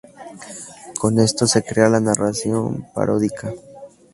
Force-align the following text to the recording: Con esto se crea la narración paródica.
Con 0.97 1.19
esto 1.19 1.45
se 1.45 1.61
crea 1.63 1.87
la 1.87 1.99
narración 1.99 2.87
paródica. 2.91 3.53